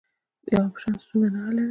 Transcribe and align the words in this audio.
یو 0.53 0.61
اپشن 0.67 0.93
ستونزه 1.03 1.27
نه 1.33 1.39
حلوي. 1.45 1.69